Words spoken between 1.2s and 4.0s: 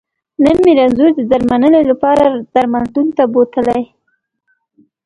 درمنلې لپاره درملتون ته بوتلی